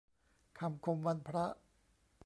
[0.59, 1.45] คำคมวันพระ